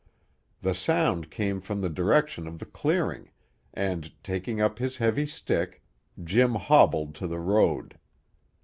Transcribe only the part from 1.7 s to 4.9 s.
the direction of the clearing, and, taking up